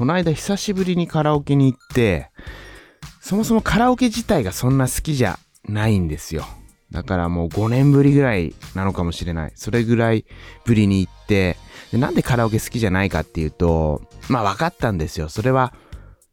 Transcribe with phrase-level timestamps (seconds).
[0.00, 2.30] この間久しぶりにカラオケに行って、
[3.20, 5.38] そもそもカラオケ自体がそんな好きじゃ
[5.68, 6.46] ないんですよ。
[6.90, 9.52] だからもう5年ぶりぐらいなのかもしれない。
[9.56, 10.24] それぐらい
[10.64, 11.58] ぶりに行って、
[11.92, 14.00] でなんでカラオケ好きじゃないかっていうと、
[14.30, 15.28] まあ分かったんですよ。
[15.28, 15.74] それは、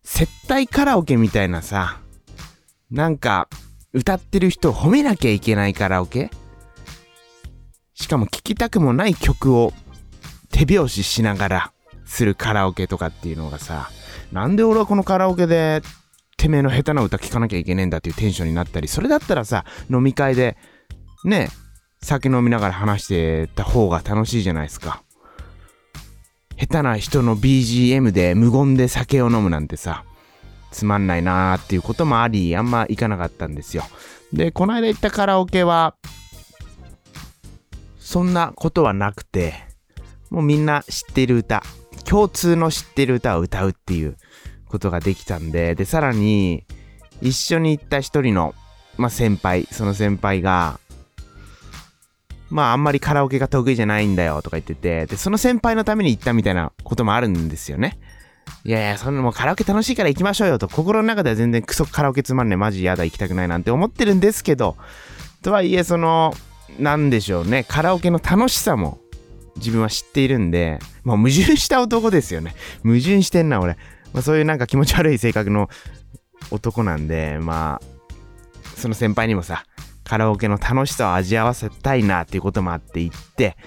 [0.02, 1.99] 接待カラオケみたいなさ、
[2.89, 3.49] なんか、
[3.91, 6.31] 歌ってる人を褒めなきゃいけないカラオケ
[7.95, 9.74] しかも聴きたくもない曲を
[10.54, 11.74] 手拍子しながら
[12.07, 13.89] するカラオケとかっていうのがさ、
[14.32, 15.82] なんで俺はこのカラオケで
[16.38, 20.57] てめえの下手な歌聴かなきゃいけねえんだっていうテンションになったり、それだったらさ、飲み会で、
[21.25, 21.50] ね、
[22.01, 25.04] 酒飲みながら話してた方が楽しいじゃないですか。
[26.57, 30.06] 下手な人の BGM で無言で酒を飲むなんてさ、
[30.71, 33.84] つまんないなーっていうこともあり、あんま行かなかったんですよ。
[34.34, 35.95] で、この間行ったカラオケは、
[38.00, 39.53] そんなことはなくて、
[40.30, 41.64] もうみんな知ってる歌、
[42.08, 44.16] 共通の知ってる歌を歌うっていう
[44.66, 46.63] ことができたんで、で、さらに、
[47.22, 48.55] 一緒に行った一人の、
[48.97, 50.80] まあ、先輩、その先輩が、
[52.50, 58.00] まあ、あんまりカラオケが得意じゃないんだよとか言ってて、で、その先輩のために行ったみたいなこともあるんですよね。
[58.63, 64.78] いやいや、そんなもうカラオケ楽しいから行きましょうよと、心の中では全然クソカラオケつまんねえ、マジやだ、行きたくないなんて思ってるんですけど、
[65.41, 66.33] とはいえ、その、
[66.80, 69.00] なんでしょうね、カラオケの楽しさも
[69.58, 72.55] 自分は知っているんで、もう矛盾した男ですよね。
[72.83, 73.77] 矛盾してんな、俺。
[74.13, 75.69] まあ、そういうなんか気持ち悪い性格の
[76.52, 79.66] 男なんで、まあ、その先輩にもさ、
[80.03, 83.58] カラオケの楽しさを味わわせたいなっていうこともあって行って、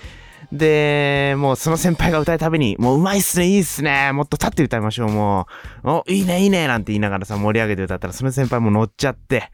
[0.52, 5.46] で、もうその先輩が歌うたびに、もううまいっすね、いいっすね、もっと立って歌いましょう、も
[5.84, 9.50] う、お、いいね、いいね、なんて言いながらさ、盛り上げて歌ったら、その先輩も乗っちゃって、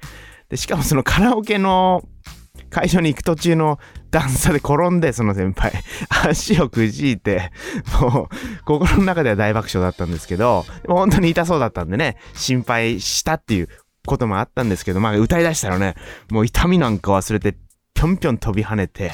[0.49, 2.03] で、しかもそのカラオケの
[2.71, 3.79] 会場に行く途中の
[4.11, 5.73] 段差で転んで、その先輩、
[6.29, 7.53] 足をくじいて、
[8.01, 13.69] もう、心の中では大爆笑だったんですけど、本当に痛そうだったんでね、心配したっていう
[14.07, 15.95] こともあったんですけど、まあ歌い出したらね、
[16.31, 17.57] もう痛みなんか忘れて、
[17.95, 19.13] ぴょんぴょん飛び跳ねて、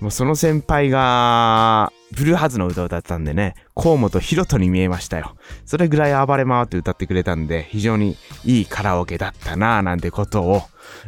[0.00, 5.36] もうその先輩が、ブルーハーズの歌を歌ったんでね、河本ヒロトに見えましたよ。
[5.64, 10.62] それぐらい暴れ回って歌ってくれたんで、非常にいいカラオケだったなぁなんてことを、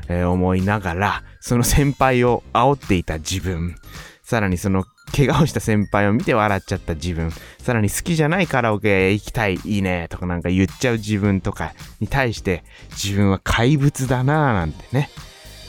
[0.09, 3.77] えー、思いながら、その先輩を煽っていた自分、
[4.23, 15.11] さらにその怪我をした先輩を見て笑っちゃった自分、さらに好きじゃないカラオケ行きたい、いいねとかなんか言っちゃう自分とかに対して自分は怪物だなぁなんてね、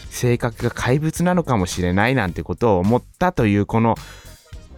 [0.09, 3.95] 性格が怪物なのかもしれないなんてことを思ったというこの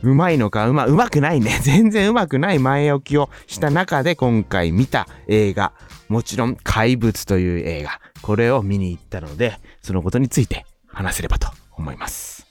[0.02, 1.60] うまいのかうま、うまくないね。
[1.64, 5.74] 全然うまくない前置きをした中で今回見た映画。
[6.08, 8.00] もちろん怪物という映画。
[8.22, 12.46] これを見に行ったので、そのことについて話せればと思います。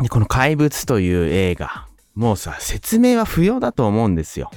[0.00, 1.86] で、この怪物という映画。
[2.14, 4.50] もうさ、説明は不要だと思うんですよ。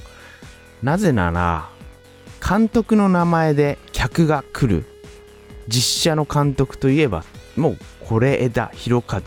[0.82, 1.68] なぜなら、
[2.46, 4.84] 監督の名前で客が来る
[5.68, 7.24] 実写の監督といえば、
[7.56, 9.22] もう是枝裕和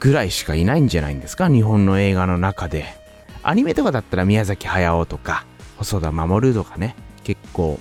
[0.00, 1.48] ぐらいしかいないんじゃないんですか？
[1.48, 2.98] 日本の映画の中で。
[3.42, 5.46] アニメとかだったら宮崎駿とか、
[5.76, 7.78] 細田守とかね、結構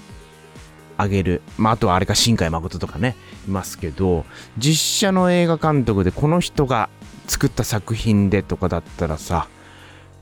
[0.97, 1.41] あげる。
[1.57, 3.15] まあ、あとはあれか新海誠とかね、
[3.47, 4.25] いますけど、
[4.57, 6.89] 実写の映画監督でこの人が
[7.27, 9.47] 作った作品でとかだったらさ、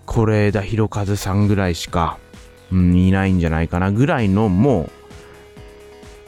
[0.05, 2.17] 是枝裕和さんぐらいしか、
[2.71, 4.91] うん、いないんじゃないかなぐらいのもう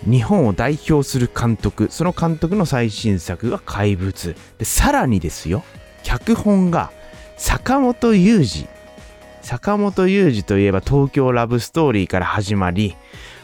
[0.05, 4.35] 日本を代表する監督、その監督の最新作が怪物。
[4.57, 5.63] で、さらにですよ、
[6.03, 6.91] 脚本が
[7.37, 8.67] 坂本雄二。
[9.41, 12.95] 坂本雄二といえば東京ラブストーリーから始まり、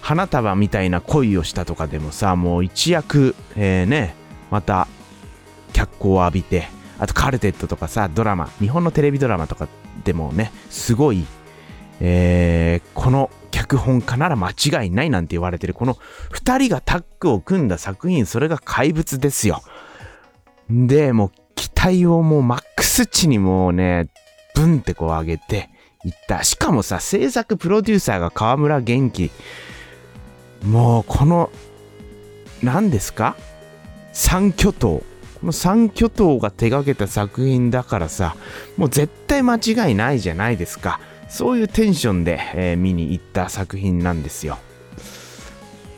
[0.02, 4.16] 花束みたいな恋をしたとかでもさ、もう一躍、えー、ね、
[4.52, 4.88] また
[5.74, 6.68] 脚光を浴びて、
[7.00, 9.68] あとカルテットとかさ、ドラマ、日本のテレビドラマとか
[10.04, 11.26] でもね、すごい、
[12.01, 15.95] えー、この脚本家なら間違いないなんて言われてるこの
[16.33, 19.61] 2人がタッグを組んだ作品それが怪物ですよ。
[20.69, 24.09] でもう期待をもうマックス値にもうね
[24.56, 25.69] ブンってこう上げて
[26.03, 26.44] いった。
[26.44, 29.31] しかもさ制作プロデューサーが河村元気。
[30.63, 31.50] もうこの
[32.62, 33.38] 何ですか？
[34.12, 35.03] 三巨頭。
[35.39, 38.36] この三巨頭が手掛けた作品だからさ
[38.77, 41.00] もう絶対間違いないじゃないですか。
[41.30, 44.57] そういうテンションで、えー、見に行った作品なんですよ。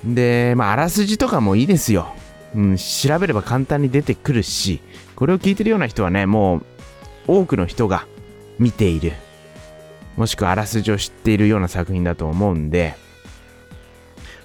[0.03, 2.13] で、まあ、あらすじとかもいいですよ。
[2.56, 4.79] うん、調べれば簡単に出てくるし、
[5.15, 6.63] これを聞いてるような人はね、もう
[7.27, 8.07] 多くの人が
[8.57, 9.13] 見ている、
[10.15, 12.95] もしくはあらすじを知っているような作品だと思うんで、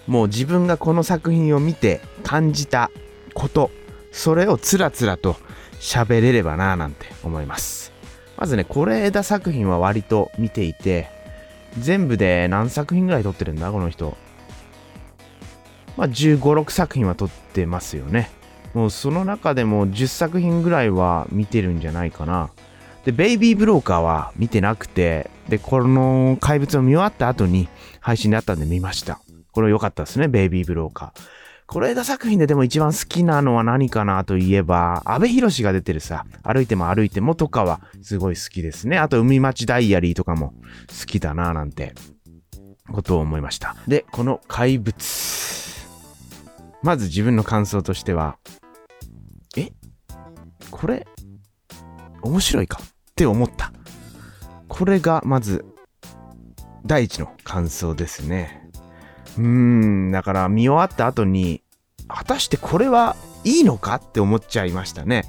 [0.06, 2.90] もう自分がこの作品を見て感じた
[3.34, 3.70] こと、
[4.10, 5.36] それをつらつらと
[5.80, 7.91] 喋れればなぁなんて思います。
[8.42, 11.08] まずね、是枝作品は割と見ていて、
[11.78, 14.16] 全部で何作品ぐらい撮ってるんだこの人。
[15.96, 18.30] まあ、15、6作品は撮ってますよね。
[18.74, 22.50] もうその中でも10作品ぐらいは見てるんじゃないかな。
[23.04, 27.68] で、ベイビーブローカーは見てなくて、で、この怪物を見終わった後に
[28.00, 29.20] 配信であったんで見ました。
[29.52, 31.41] これ良かったですね、ベイビーブローカー。
[31.72, 38.98] 是枝作品ででも一番好きなのは何かなといえば、阿部寛が出てるさ、歩いても歩いてもとかはすごい好きですね。
[38.98, 40.52] あと、海町ダイアリーとかも
[41.00, 41.94] 好きだななんて、
[42.92, 43.74] ことを思いました。
[43.88, 44.94] で、この怪物。
[46.82, 48.36] まず自分の感想としては、
[49.56, 49.70] え？
[50.70, 51.06] これ、
[52.20, 52.80] 面白いか？
[52.82, 53.72] って思った。
[54.68, 55.64] これがまず、
[56.84, 58.68] 第一の感想ですね。
[59.38, 61.61] うーん、だから見終わった後に、
[62.14, 65.24] 果たしてこれはいいのかって思っちゃいましたね。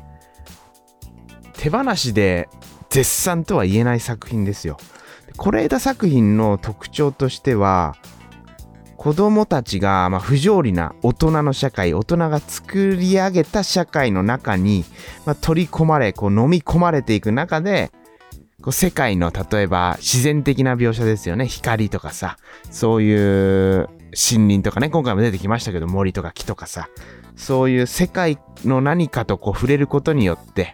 [1.54, 2.50] 手放しで
[2.90, 4.78] 絶賛とは言えない作品ですよ。
[5.38, 7.96] 是枝作品の特徴としては、
[8.98, 14.86] 子供たちが、まあ、不条理な大人の社会、大人が作り上げた社会の中に、
[15.26, 17.92] まあ、取り込まれ、こう飲み込まれていく中で、
[18.62, 21.48] こう世界の例えば自然的な描写ですよね。
[21.48, 22.38] 光とかさ、
[22.72, 26.90] そういう森林とかね、今回も出てきましたけど森とか木とかさ、
[27.36, 30.74] そういう世界の何かとこう触れることによって、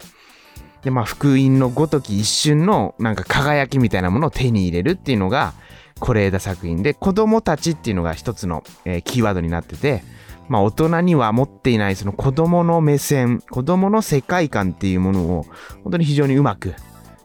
[0.82, 5.54] で、まあ福音のごとき一瞬のなんか輝きみたいなものを手に入れるっていうのが、
[6.00, 10.02] 是枝作品で、子供たちっていうのが一つの、えー、キーワードになってて、
[10.48, 15.46] まあ大人には持っていないその子供の目線、子供の世界観っていうものを
[15.84, 16.74] 本当に非常にうまく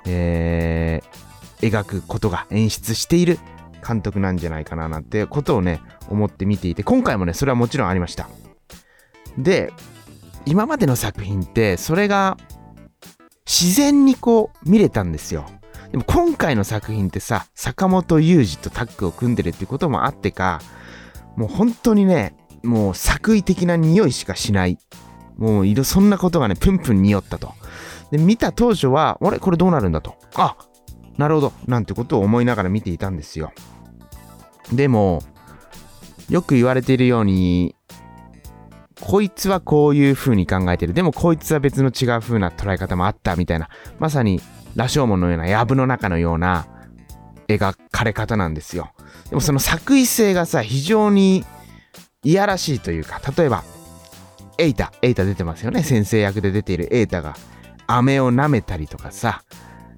[0.06, 3.40] えー、描くことが演出している
[3.86, 8.28] 監督なんじゃないかななんてことをね、思って見ていて、今回もね、それはもちろんありました。
[9.38, 9.74] で、
[10.46, 12.38] 今までの作品って、それが
[13.46, 15.46] 自然にこう見れたんですよ。
[15.92, 20.62] でも今回の作品ってさ、坂本雄二とタッグを組んでるってこともあってか、
[21.36, 24.78] もう本当にね、もう作為的な匂いしかしない。
[25.38, 27.54] もうそんなことがね、プンプン匂ったと。
[28.10, 29.40] で、見た当初は、あれ？
[29.40, 30.16] これどうなるんだと。
[30.36, 30.56] あ
[31.18, 31.54] なるほど。
[31.68, 33.52] なんてことを思いながら見ていたんですよ。
[34.72, 35.22] でも、
[36.30, 37.76] よく言われているように、
[39.02, 40.94] こいつはこういう風に考えてる。
[40.94, 43.70] でもこいつは別の違う風な捉え方もあったみたいな、
[44.00, 44.42] まさに
[44.76, 46.66] 羅生門のような、藪の中のような
[47.48, 48.92] 描かれ方なんですよ。
[49.30, 51.46] でもその作為性がさ、非常に
[52.24, 53.64] いやらしいというか、例えば、
[54.58, 55.84] エイタ、エイタ出てますよね。
[55.84, 57.36] 先生役で出ているエイタが
[57.88, 59.44] 飴を舐めたりとかさ。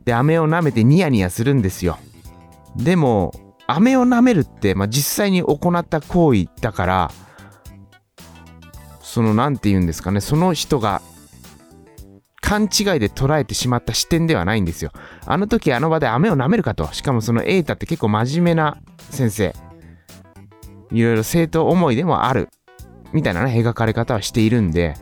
[0.04, 1.98] で、飴を舐めてニヤニヤするんですよ。
[2.76, 3.34] でも、
[3.68, 7.12] 飴を舐めるって、まあ、実際に行った行為だから、
[9.02, 11.02] その、なんて言うんですかね、その人が
[12.48, 12.70] 勘違い
[13.00, 14.92] で捉えてしまった視点ではないんですよ。
[15.26, 16.88] あの時あの場で飴を舐めるかと。
[16.94, 18.78] しかもそのエータって結構真面目な
[19.10, 19.54] 先生。
[20.92, 22.48] いろいろ生徒思いでもある。
[23.12, 24.94] みたいなね、描かれ方はしているんで、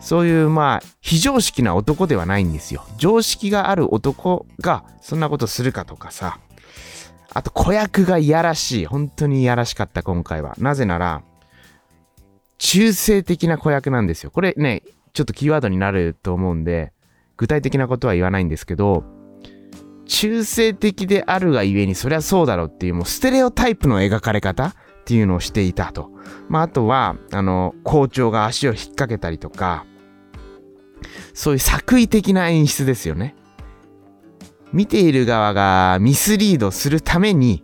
[0.00, 2.86] そういうまあ非常識な男ではないんですよ。
[2.96, 6.38] 常識がある男がそんなことするかとかさ。
[7.34, 8.86] あと子役がいやらしい。
[8.86, 10.54] 本当にいやらしかった今回は。
[10.58, 11.22] なぜなら、
[12.58, 14.30] 中性的な子役なんですよ。
[14.30, 14.82] これね、
[15.12, 16.92] ちょっとキーワードになると思うんで、
[17.36, 19.04] 具体的なことは言わないんですけど、
[20.06, 24.74] 中性的であるがゆえにそりゃそうだろうっていうもうステレオタイプの描かれ方っ
[25.06, 26.10] ていうのをしていたと。
[26.48, 29.86] まああとは、あの、校長が足を引っ掛けたりとか、
[31.34, 33.34] そういう作為的な演出ですよね。
[34.72, 37.62] 見ている側がミスリードするために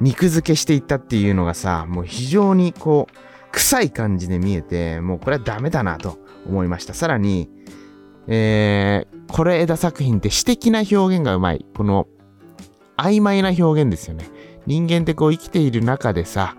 [0.00, 3.14] 肉付けしていったっていうのがさ、もう非常にこう、
[3.52, 6.94] 臭い感じで見えて、もうこれはダメだなと思いました。
[6.94, 7.48] さらに、
[8.26, 11.64] えー、これ枝作品って詩的な表現がうまい。
[11.76, 12.08] この、
[12.96, 14.28] 曖昧な表現ですよね。
[14.66, 16.56] 人間ってこう生きている中でさ、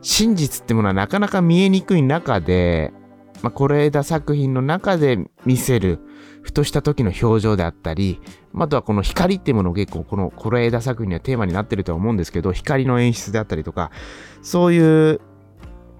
[0.00, 2.92] 真実ってものはなかなか見えにくい中で、
[3.46, 6.00] まあ、是枝作品の中で見せる、
[6.42, 8.20] ふとした時の表情であったり、
[8.54, 13.92] あとはこの光っていうものを結構この是枝作品にはテーマになってるとは思うんですけど、光の演出であったりとか、
[14.42, 15.20] そういう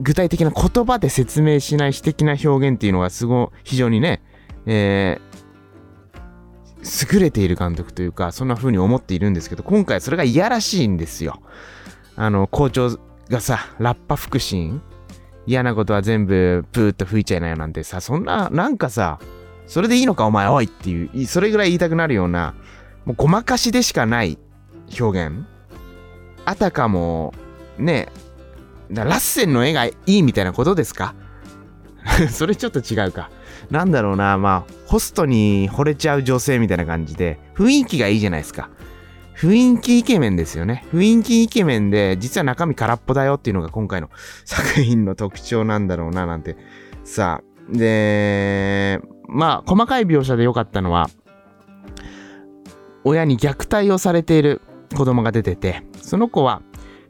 [0.00, 4.23] 具体的な言葉で説明しない詩的な表現っていうのがすごい、非常にね、
[4.67, 11.41] えー、優れている監督というか、そんな風に思っているんですけど、今回それがいやらしいんですよ。
[12.17, 12.99] あの、校長
[13.31, 14.83] がさ、ラッパ腹心
[15.47, 19.19] 嫌なことは全部プーッと吹いちゃいなよなんてさ、そんな、なんかさ、
[19.67, 22.55] それでいいのかお前おいっていう、それぐらい言いたくなるような、
[23.05, 24.38] もうごまかしでしかない
[25.00, 25.45] 表現。
[26.45, 27.33] あたかも、
[27.79, 28.09] ね、
[28.91, 31.15] ラッセンの絵がいいみたいなことですか？
[32.31, 33.31] それちょっと違うか。
[33.71, 38.71] なんだろうな、まあ、ホストに惚れちゃう女性みたいな感じで、雰囲気がいいじゃないですか。
[39.37, 40.85] 雰囲気イケメンですよね。
[40.93, 44.09] 雰囲気イケメンで、実は中身空っぽだよっていうのが今回の
[44.45, 46.57] 作品の特徴なんだろうな、なんて。
[47.05, 51.11] さあ、で、まあ、細かい描写で良かったのは、
[53.05, 54.62] 親に虐待をされている
[54.97, 56.62] 子供が出てて、その子は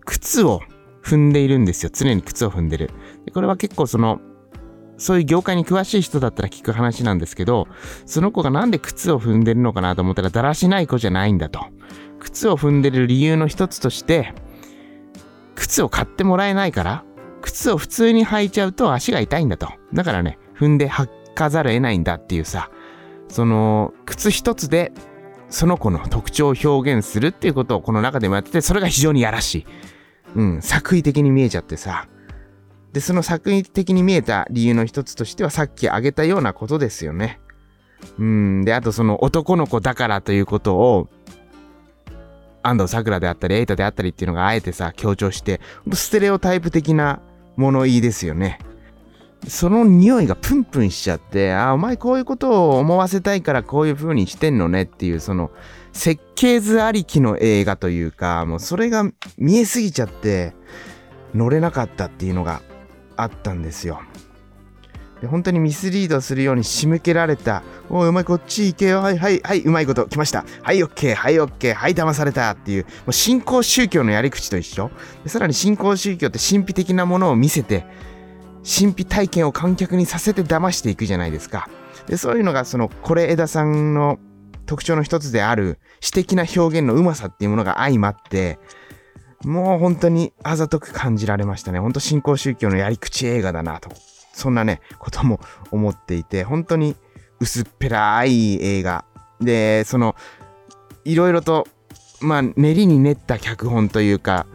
[0.05, 0.61] 靴を
[1.03, 1.91] 踏んでいるんですよ。
[1.93, 2.91] 常に靴を踏んでる。
[3.25, 4.21] でこれは結構その、
[4.99, 7.69] そういう業界に詳しい人だったら聞く話なんですけど、
[8.05, 11.67] その子がなんで靴を踏んでるのかなと思ったら、だらしない子じゃないんだと。
[12.21, 14.35] 靴を踏んでる理由の一つとして、
[15.55, 17.05] 靴を買ってもらえないから、
[17.43, 19.69] 靴を普通に履いちゃうと足が痛いんだと。
[19.95, 22.71] だからね、踏んで履かざるを得ないんだっていうさ、
[23.29, 24.93] その、靴一つで、
[25.49, 29.67] その子の特徴を表現するっていうことをこの中でもやってて、それが非常にやらしい。
[30.35, 32.09] うん、作為的に見えちゃってさ。
[32.93, 37.41] で、その作為的に見えた理由の一つとしては、さっき挙げたようなことですよね。
[38.19, 41.09] うん、で、あとその男の子だからということを、
[42.69, 45.61] 安藤サクラであったり、エイタであったりっていうのがあえてさ、強調して、
[45.93, 47.21] ステレオタイプ的な
[47.57, 48.59] 物言いですよね。
[49.49, 55.51] その匂いがプンプンしちゃって、あ、お前こういうことを思わせたいからこういう風にしてんのねっていう、その、
[55.93, 59.05] 設計図ありきの映画というか、もうそれが
[59.39, 60.55] 見えすぎちゃって、
[61.35, 62.63] 乗れなかったっていうのが
[63.17, 64.01] あったんですよ。
[65.21, 67.63] で本当にミスリードするように仕向けられた。
[67.89, 69.01] おい、お前こっち行けよ。
[69.01, 70.45] はいはい、はい、うまいこと、来ました。
[70.63, 74.91] はい、オッケー、はい、オッケー、はい、騙されたっていう、もう新興宗教のやり口と一緒。
[75.25, 77.87] でさらに新興宗教って神秘的なものを見せて、
[78.63, 81.69] 神秘体験を観客にさせて騙していくじゃないですか。
[82.07, 84.19] で、そういうのが、その、これ枝さんの
[84.67, 88.59] 特徴の一つである、詩的な表現のうまさっていうものが相まって、
[89.45, 91.79] もう本当にあざとく感じられましたね。
[91.79, 93.91] 本当新興宗教のやり口映画だなと。
[94.37, 95.41] そんなね、ことも
[95.71, 96.95] 思っていて、本当に
[97.41, 99.07] 薄っぺらい映画。
[99.41, 100.15] で、その、
[101.07, 101.67] いろいろと、
[102.21, 104.47] まあ、練りに練った脚本というか、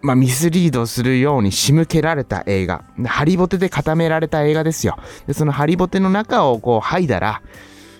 [0.00, 2.84] まあ、ミスリードするように仕向けられた映画。
[3.04, 4.96] ハリボテで固められた映画ですよ。
[5.26, 7.42] で、そのハリボテの中をこう剥いだら、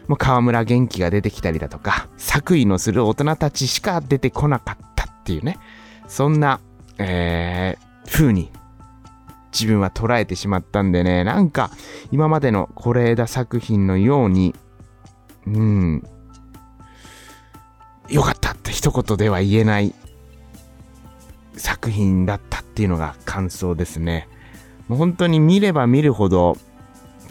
[0.08, 5.58] もう河村元気が出てきたりだとか、作為のする大人たちしか出てこなかったっていうね。
[6.08, 6.58] そんな、
[6.96, 8.50] えー、風に
[9.52, 11.70] 自分は捉えてしまったんでね、なんか
[12.10, 14.54] 今までの是枝作品のように、
[15.46, 16.06] うん、
[18.08, 19.94] よかったって一言では言えない
[21.56, 24.28] 作品だったっていうのが感想ですね。
[24.88, 26.56] もう本当に見れば見るほど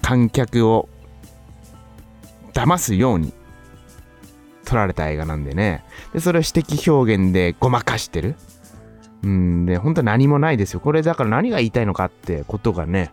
[0.01, 0.87] 観客を
[2.53, 3.33] 騙すように
[4.65, 5.83] 撮られた映画なんでね。
[6.13, 8.35] で、それを詩的表現でごまかしてる。
[9.23, 10.79] うん、で、本当は何もないですよ。
[10.79, 13.11] これだから何が言いたいのかってことがね、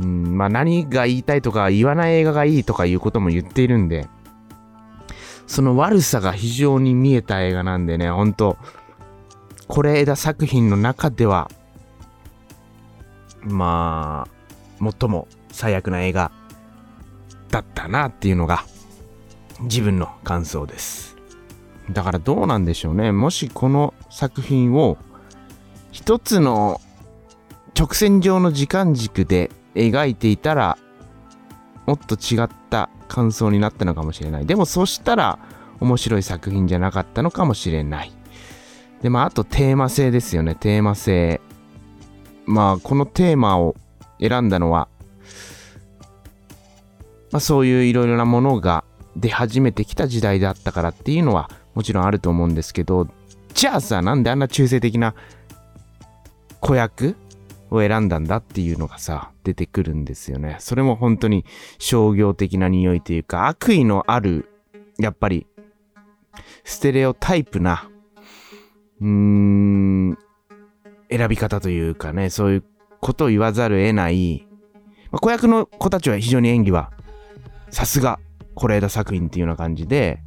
[0.00, 4.08] うん、まあ何が言いたいとか言わない映画がいいとかいうことも言っているんで、
[5.46, 8.56] その悪さが非常に見えた映画なんでね、本当
[9.68, 11.50] これ枝作品の中では、
[13.42, 14.26] ま
[14.80, 16.32] あ、最も最悪な映画
[17.50, 18.64] だったなっていうのが
[19.62, 21.16] 自分の感想です。
[21.90, 23.12] だからどうなんでしょうね。
[23.12, 24.98] もしこの作品を
[25.96, 26.82] 一つの
[27.74, 30.76] 直線上の時間軸で描いていたら、
[31.86, 34.44] もっと違った感想になったのかもしれない。
[34.44, 35.38] でもそしたら
[35.80, 38.12] 面白い作品じゃなかったのかもしれない。
[39.00, 40.54] で、まああとテーマ性ですよね。
[40.54, 41.40] テーマ性。
[42.44, 43.74] まあこのテーマを
[44.20, 44.88] 選んだのは、
[47.32, 48.84] まあそういういろいろなものが
[49.16, 53.08] 出始めてきた時代だったからっていうのはもちろんあると思うんですけど、
[53.54, 55.14] じゃあさ、なんであんな中性的な
[56.66, 57.14] 子役
[57.70, 60.56] を選んだんだっていうのがさ、出てくるんですよね。
[60.58, 61.44] それも本当に
[61.78, 64.48] 商業的な匂いというか、悪意のある、
[64.98, 65.46] やっぱり、
[66.64, 67.88] ステレオタイプな、
[69.00, 70.18] うーん、
[71.08, 72.64] 選び方というかね、そういう
[73.00, 74.44] ことを言わざるを得ない、
[75.12, 76.90] まあ、子役の子たちは非常に演技は、
[77.70, 78.18] さすが、
[78.56, 80.18] 是枝作品っていうような感じで、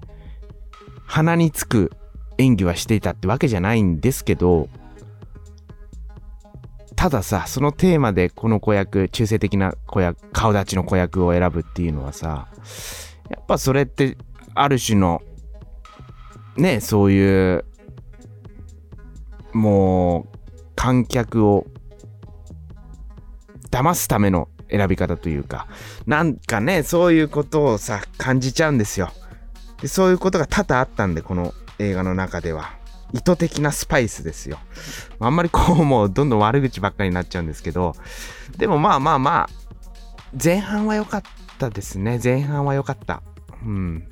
[1.05, 1.91] 鼻につく
[2.37, 4.69] 演技はしていたってわけじゃないんですけど、
[6.99, 12.49] たださ、そのテーマでこの子役、中性的な子役、顔立ちの子役を選ぶっていうのはさ、
[13.29, 14.17] やっぱそれって、
[14.53, 15.21] ある種の、
[16.57, 17.63] ね、そういう、
[19.53, 20.37] もう、
[20.75, 21.67] 観客を
[23.71, 25.67] 騙すための選び方というか、
[26.05, 29.09] なんかね、そういうことをさ、感じちゃうんですよ。
[29.81, 32.78] でそういうことが多々あったんで、この映画の中では。
[33.13, 34.59] 意図的なスパイスですよ。
[35.19, 37.95] あんまりこうもうどんどん悪口ばっかりになっちゃうんですけど、
[38.57, 39.49] でもまあまあまあ、
[40.41, 41.23] 前半は良かっ
[41.57, 42.19] たですね。
[42.23, 43.23] 前半は良かった。
[43.65, 44.07] うん。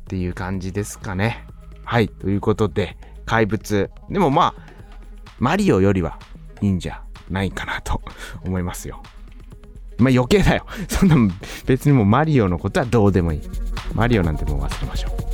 [0.00, 1.46] っていう感じですかね。
[1.84, 2.08] はい。
[2.08, 3.90] ということで、怪物。
[4.10, 4.68] でもまあ、
[5.38, 6.18] マリオよりは
[6.60, 8.02] いいんじゃないかなと
[8.44, 9.02] 思いますよ。
[9.98, 10.66] まあ余計だよ。
[10.88, 11.16] そんな
[11.66, 13.42] 別にもうマリオのことはどうでもいい。
[13.94, 15.27] マリオなんてもう忘れましょう。